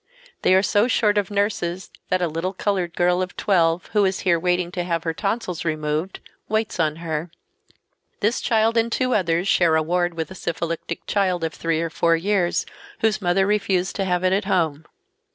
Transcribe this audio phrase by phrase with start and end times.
[0.41, 4.21] They are so short of nurses that a little colored girl of twelve, who is
[4.21, 7.29] here waiting to have her tonsils removed, waits on her.
[8.19, 11.91] This child and two others share a ward with a syphilitic child of three or
[11.91, 12.65] four years,
[13.01, 14.87] whose mother refused to have it at home.